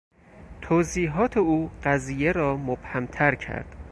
[0.61, 3.75] توضیحات او قضیه را مبهمتر کرد.